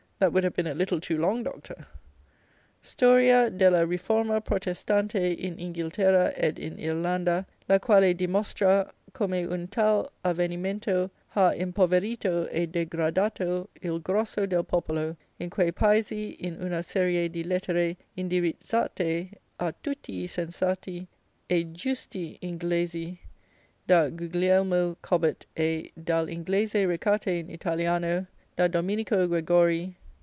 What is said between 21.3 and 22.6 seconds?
e guisti